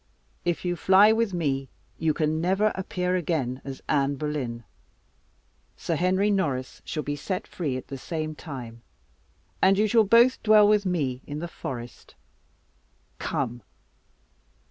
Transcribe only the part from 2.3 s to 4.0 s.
never appear again as